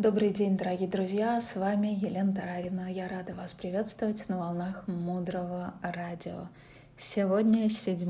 [0.00, 1.38] Добрый день, дорогие друзья!
[1.42, 2.90] С вами Елена Тарарина.
[2.90, 6.48] Я рада вас приветствовать на волнах Мудрого радио.
[6.96, 8.00] Сегодня 7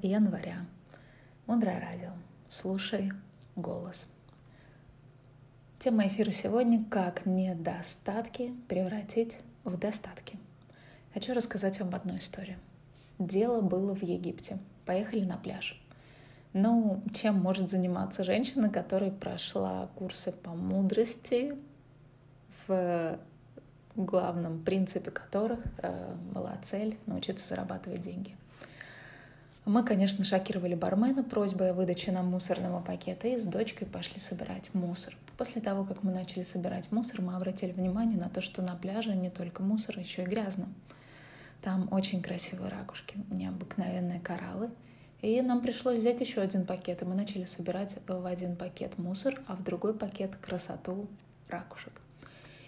[0.00, 0.64] января.
[1.48, 2.10] Мудрое радио.
[2.46, 3.10] Слушай
[3.56, 4.06] голос.
[5.80, 10.38] Тема эфира сегодня «Как недостатки превратить в достатки».
[11.14, 12.58] Хочу рассказать вам одну историю.
[13.18, 14.58] Дело было в Египте.
[14.86, 15.83] Поехали на пляж.
[16.54, 21.58] Ну, чем может заниматься женщина, которая прошла курсы по мудрости,
[22.68, 23.18] в
[23.96, 28.36] главном принципе которых э, была цель научиться зарабатывать деньги.
[29.64, 34.72] Мы, конечно, шокировали бармена просьбой о выдаче нам мусорного пакета и с дочкой пошли собирать
[34.74, 35.16] мусор.
[35.36, 39.16] После того, как мы начали собирать мусор, мы обратили внимание на то, что на пляже
[39.16, 40.68] не только мусор, еще и грязно.
[41.62, 44.70] Там очень красивые ракушки, необыкновенные кораллы—
[45.24, 49.40] и нам пришлось взять еще один пакет, и мы начали собирать в один пакет мусор,
[49.46, 51.08] а в другой пакет красоту
[51.48, 51.94] ракушек.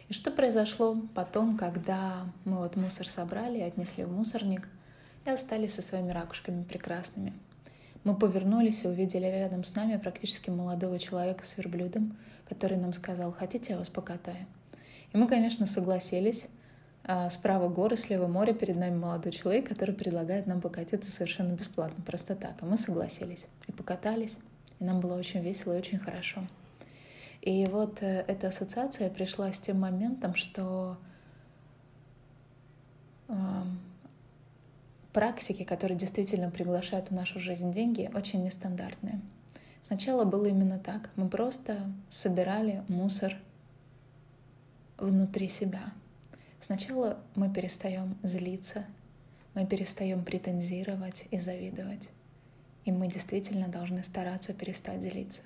[0.09, 4.69] И что произошло потом, когда мы вот мусор собрали отнесли в мусорник,
[5.27, 7.34] и остались со своими ракушками прекрасными.
[8.05, 12.17] Мы повернулись и увидели рядом с нами практически молодого человека с верблюдом,
[12.49, 14.47] который нам сказал, хотите, я вас покатаю.
[15.12, 16.47] И мы, конечно, согласились,
[17.31, 22.35] справа горы, слева море, перед нами молодой человек, который предлагает нам покатиться совершенно бесплатно, просто
[22.35, 22.57] так.
[22.61, 24.39] А мы согласились и покатались,
[24.81, 26.47] и нам было очень весело и очень хорошо.
[27.43, 30.97] И вот э, эта ассоциация пришла с тем моментом, что
[35.12, 39.21] практики, которые действительно приглашают в нашу жизнь деньги, очень нестандартные.
[39.87, 41.11] Сначала было именно так.
[41.17, 43.34] Мы просто собирали мусор
[44.99, 45.93] внутри себя—
[46.61, 48.85] Сначала мы перестаем злиться,
[49.55, 52.09] мы перестаем претензировать и завидовать.
[52.85, 55.43] И мы действительно должны стараться перестать злиться.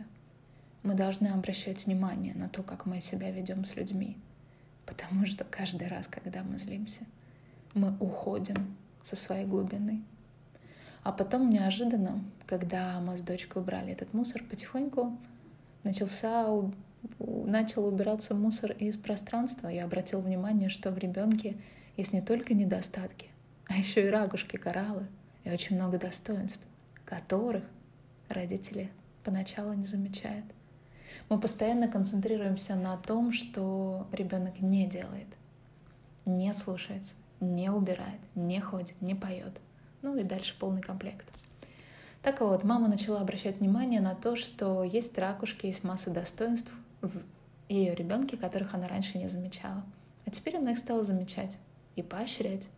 [0.82, 4.16] Мы должны обращать внимание на то, как мы себя ведем с людьми.
[4.86, 7.04] Потому что каждый раз, когда мы злимся,
[7.74, 10.02] мы уходим со своей глубины.
[11.02, 15.16] А потом неожиданно, когда мы с дочкой убрали этот мусор, потихоньку
[15.82, 16.48] начался
[17.18, 21.56] начал убираться мусор из пространства, я обратил внимание, что в ребенке
[21.96, 23.28] есть не только недостатки,
[23.66, 25.06] а еще и ракушки, кораллы
[25.44, 26.66] и очень много достоинств,
[27.04, 27.64] которых
[28.28, 28.90] родители
[29.24, 30.44] поначалу не замечают.
[31.28, 35.26] Мы постоянно концентрируемся на том, что ребенок не делает,
[36.24, 39.60] не слушается, не убирает, не ходит, не поет.
[40.02, 41.26] Ну и дальше полный комплект.
[42.22, 46.70] Так вот, мама начала обращать внимание на то, что есть ракушки, есть масса достоинств,
[47.02, 47.22] в
[47.68, 49.84] ее ребенке, которых она раньше не замечала.
[50.26, 51.58] А теперь она их стала замечать
[51.96, 52.68] и поощрять.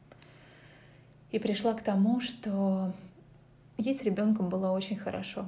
[1.31, 2.93] И пришла к тому, что
[3.78, 5.47] ей с ребенком было очень хорошо.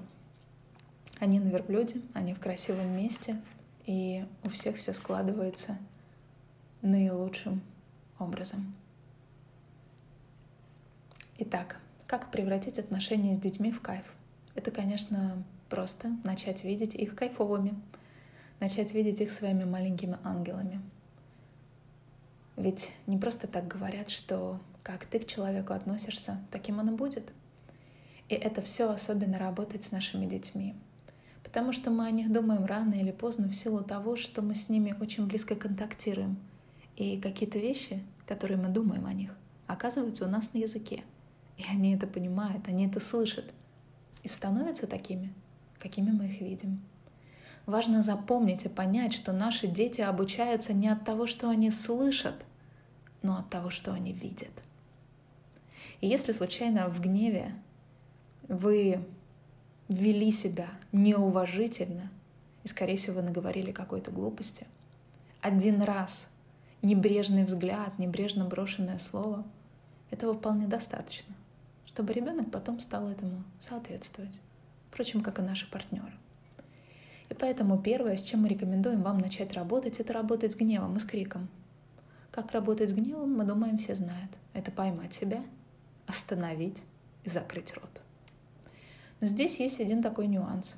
[1.20, 3.40] Они на верблюде, они в красивом месте,
[3.86, 5.78] и у всех все складывается
[6.82, 7.60] наилучшим
[8.18, 8.74] образом.
[11.38, 14.04] Итак, как превратить отношения с детьми в кайф?
[14.54, 17.74] Это, конечно, просто начать видеть их кайфовыми—
[18.60, 20.80] начать видеть их своими маленькими ангелами.
[22.56, 27.32] Ведь не просто так говорят, что как ты к человеку относишься, таким он и будет.
[28.28, 30.74] И это все особенно работает с нашими детьми.
[31.42, 34.68] Потому что мы о них думаем рано или поздно в силу того, что мы с
[34.68, 36.38] ними очень близко контактируем.
[36.96, 39.36] И какие-то вещи, которые мы думаем о них,
[39.66, 41.04] оказываются у нас на языке.
[41.56, 43.52] И они это понимают, они это слышат.
[44.22, 45.32] И становятся такими,
[45.78, 46.80] какими мы их видим.
[47.66, 52.44] Важно запомнить и понять, что наши дети обучаются не от того, что они слышат,
[53.22, 54.52] но от того, что они видят.
[56.00, 57.54] И если случайно в гневе
[58.48, 59.06] вы
[59.88, 62.10] вели себя неуважительно,
[62.64, 64.66] и, скорее всего, наговорили какой-то глупости,
[65.40, 66.26] один раз
[66.82, 69.44] небрежный взгляд, небрежно брошенное слово,
[70.10, 71.34] этого вполне достаточно,
[71.86, 74.38] чтобы ребенок потом стал этому соответствовать.
[74.90, 76.12] Впрочем, как и наши партнеры.
[77.34, 81.00] И поэтому первое, с чем мы рекомендуем вам начать работать, это работать с гневом и
[81.00, 81.48] с криком.
[82.30, 84.30] Как работать с гневом, мы думаем, все знают.
[84.52, 85.42] Это поймать себя,
[86.06, 86.84] остановить
[87.24, 88.02] и закрыть рот.
[89.20, 90.76] Но здесь есть один такой нюанс.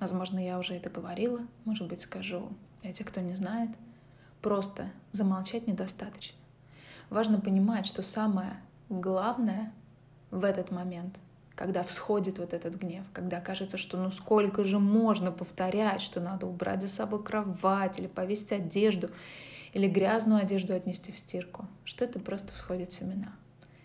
[0.00, 2.48] Возможно, я уже это говорила, может быть, скажу
[2.82, 3.70] для тех, кто не знает.
[4.40, 6.36] Просто замолчать недостаточно.
[7.10, 8.54] Важно понимать, что самое
[8.88, 9.72] главное
[10.32, 11.16] в этот момент—
[11.62, 16.48] когда всходит вот этот гнев, когда кажется, что ну сколько же можно повторять, что надо
[16.48, 19.10] убрать за собой кровать или повесить одежду,
[19.72, 23.32] или грязную одежду отнести в стирку, что это просто всходит семена.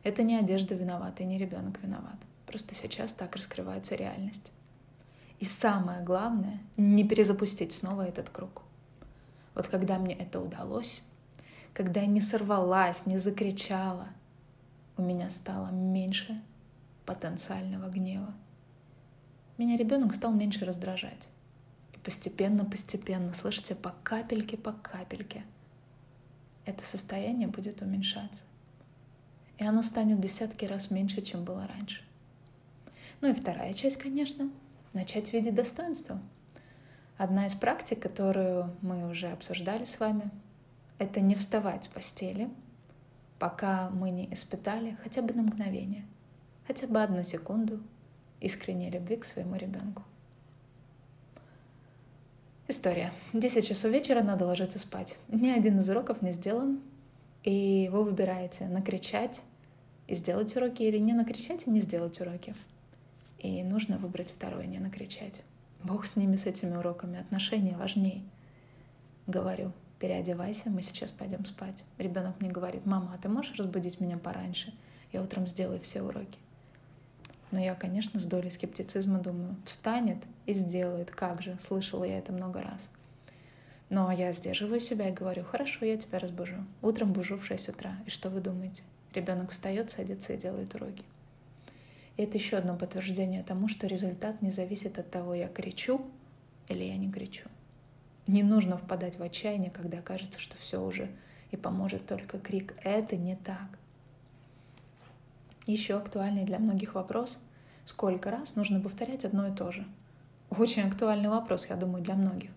[0.02, 2.16] Это не одежда виновата и не ребенок виноват.
[2.48, 4.52] Просто сейчас так раскрывается реальность.
[5.40, 8.64] И самое главное, не перезапустить снова этот круг.
[9.54, 11.04] Вот когда мне это удалось,
[11.76, 14.08] когда я не сорвалась, не закричала,
[14.98, 16.42] у меня стало меньше
[17.08, 18.36] потенциального гнева.
[19.58, 21.28] Меня ребенок стал меньше раздражать.
[21.94, 25.44] И постепенно, постепенно, слышите, по капельке, по капельке,
[26.66, 28.44] это состояние будет уменьшаться.
[29.58, 32.04] И оно станет десятки раз меньше, чем было раньше.
[33.22, 34.52] Ну и вторая часть, конечно,
[34.94, 36.22] начать видеть достоинство.
[37.18, 40.30] Одна из практик, которую мы уже обсуждали с вами,
[41.00, 42.50] это не вставать с постели,
[43.40, 46.06] пока мы не испытали хотя бы на мгновение,
[46.68, 47.80] хотя бы одну секунду
[48.40, 50.04] искренней любви к своему ребенку.
[52.68, 53.14] История.
[53.32, 55.18] 10 часов вечера надо ложиться спать.
[55.30, 56.82] Ни один из уроков не сделан,
[57.44, 59.42] и вы выбираете накричать
[60.08, 62.54] и сделать уроки или не накричать и не сделать уроки.
[63.40, 65.44] И нужно выбрать второе, не накричать.
[65.84, 67.20] Бог с ними, с этими уроками.
[67.20, 68.24] Отношения важнее.
[69.28, 71.86] Говорю, переодевайся, мы сейчас пойдем спать.
[71.98, 74.74] Ребенок мне говорит, мама, а ты можешь разбудить меня пораньше?
[75.14, 76.40] Я утром сделаю все уроки.
[77.52, 82.34] Но я, конечно, с долей скептицизма думаю, встанет и сделает, как же, слышала я это
[82.34, 82.90] много раз.
[83.90, 86.66] Но я сдерживаю себя и говорю, хорошо, я тебя разбужу.
[86.82, 87.98] Утром бужу в 6 утра.
[88.06, 88.84] И что вы думаете?
[89.14, 91.06] Ребенок встает, садится и делает уроки.
[92.18, 96.02] И это еще одно подтверждение тому, что результат не зависит от того, я кричу
[96.68, 97.48] или я не кричу.
[98.28, 101.10] Не нужно впадать в отчаяние, когда кажется, что все уже
[101.52, 102.76] и поможет только крик.
[102.84, 103.80] Это не так.
[105.68, 107.38] Еще актуальный для многих вопрос,
[107.86, 109.86] сколько раз нужно повторять одно и то же.
[110.50, 112.50] Очень актуальный вопрос, я думаю, для многих.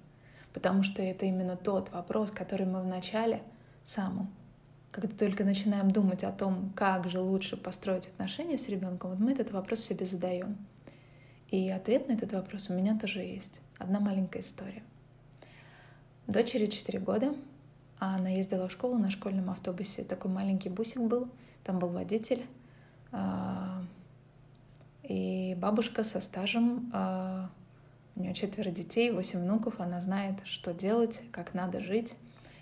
[0.54, 3.42] Потому что это именно тот вопрос, который мы вначале
[3.84, 4.30] самым
[4.90, 9.32] когда только начинаем думать о том, как же лучше построить отношения с ребенком, вот мы
[9.32, 10.58] этот вопрос себе задаем.
[11.48, 13.60] И ответ на этот вопрос у меня тоже есть.
[13.78, 14.82] Одна маленькая история.
[16.26, 17.34] Дочери 4 года,
[17.98, 20.04] а она ездила в школу на школьном автобусе.
[20.04, 21.28] Такой маленький бусик был,
[21.64, 22.44] там был водитель.
[23.12, 23.82] А,
[25.02, 27.50] и бабушка со стажем, а,
[28.16, 32.14] у нее четверо детей, восемь внуков, она знает, что делать, как надо жить.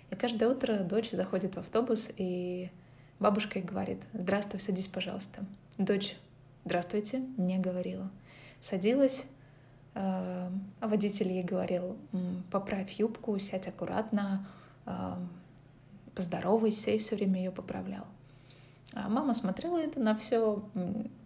[0.09, 2.71] И каждое утро дочь заходит в автобус, и
[3.19, 5.45] бабушка ей говорит, здравствуй, садись, пожалуйста.
[5.77, 6.17] Дочь,
[6.65, 8.09] здравствуйте, не говорила.
[8.59, 9.25] Садилась,
[9.93, 9.99] э,
[10.79, 11.97] а водитель ей говорил,
[12.51, 14.47] поправь юбку, сядь аккуратно,
[16.15, 18.05] поздоровайся, и все время ее поправлял.
[18.93, 20.63] А мама смотрела это на все,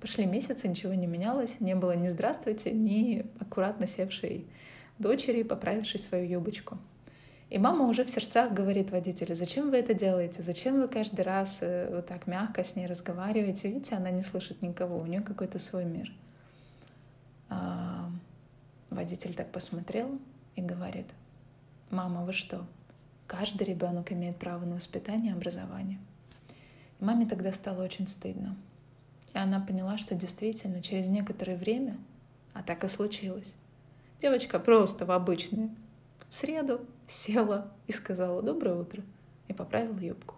[0.02, 4.48] пошли месяцы, ничего не менялось, не было ни здравствуйте, ни аккуратно севшей
[5.00, 6.78] дочери, поправившей свою юбочку.
[7.50, 11.60] И мама уже в сердцах говорит водителю, зачем вы это делаете, зачем вы каждый раз
[11.62, 13.68] э, вот так мягко с ней разговариваете.
[13.68, 16.12] Видите, она не слышит никого, у нее какой-то свой мир.
[17.50, 18.10] А
[18.90, 20.20] водитель так посмотрел
[20.56, 21.06] и говорит,
[21.92, 22.66] мама, вы что,
[23.28, 26.00] каждый ребенок имеет право на воспитание и образование.
[27.04, 28.56] Маме тогда стало очень стыдно.
[29.34, 31.98] И она поняла, что действительно через некоторое время,
[32.54, 33.54] а так и случилось,
[34.22, 35.70] девочка просто в обычной
[36.30, 39.04] среду села и сказала «Доброе утро»
[39.50, 40.36] и поправила юбку.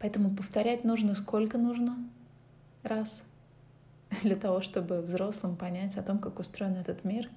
[0.00, 1.98] Поэтому повторять нужно сколько нужно
[2.82, 3.22] раз
[4.22, 7.28] для того, чтобы взрослым понять о том, как устроен этот мир.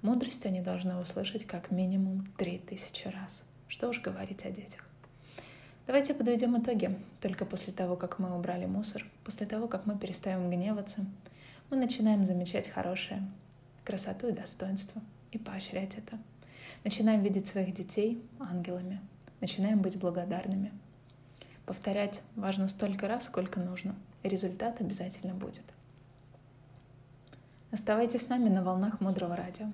[0.00, 3.42] Мудрость они должны услышать как минимум три тысячи раз.
[3.66, 4.86] Что уж говорить о детях.
[5.86, 6.98] Давайте подведем итоги.
[7.20, 11.06] Только после того, как мы убрали мусор, после того, как мы перестаем гневаться,
[11.70, 13.22] мы начинаем замечать хорошее,
[13.84, 15.00] красоту и достоинство
[15.30, 16.18] и поощрять это.
[16.82, 19.00] Начинаем видеть своих детей ангелами,
[19.40, 20.72] начинаем быть благодарными.
[21.66, 25.64] Повторять важно столько раз, сколько нужно, и результат обязательно будет.
[27.70, 29.66] Оставайтесь с нами на волнах Мудрого Радио.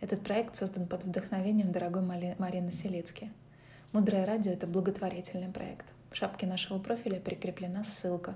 [0.00, 3.30] Этот проект создан под вдохновением дорогой Марины Селицки.
[3.94, 5.86] Мудрое радио— это благотворительный проект.
[6.10, 8.34] В шапке нашего профиля прикреплена ссылка.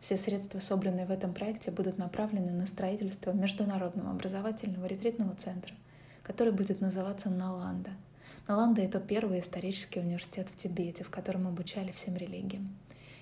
[0.00, 5.74] Все средства, собранные в этом проекте, будут направлены на строительство Международного образовательного ретритного центра—
[6.30, 7.90] который будет называться Наланда.
[8.46, 12.76] Наланда— это первый исторический университет в Тибете, в котором обучали всем религиям.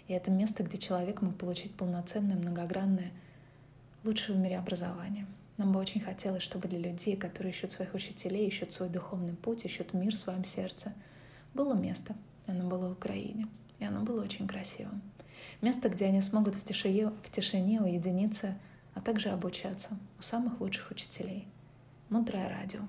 [0.09, 3.11] И это место, где человек мог получить полноценное, многогранное,
[4.05, 5.27] лучшее в мире образование.
[5.57, 9.65] Нам бы очень хотелось, чтобы для людей, которые ищут своих учителей, ищут свой духовный путь,
[9.65, 10.93] ищут мир в своем сердце,
[11.59, 12.15] было место.
[12.47, 13.47] Оно было в Украине.
[13.81, 15.03] И оно было очень красивым.
[15.61, 18.57] Место, где они смогут в тишине, в тишине уединиться,
[18.95, 21.47] а также обучаться у самых лучших учителей—
[22.11, 22.81] Мудрое радио.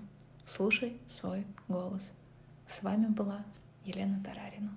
[0.45, 2.13] Слушай свой голос.
[2.67, 3.43] С вами была
[3.83, 4.71] Елена Тарарина.